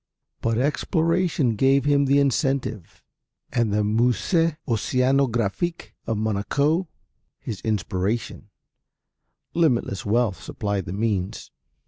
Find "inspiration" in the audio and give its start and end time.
7.61-8.49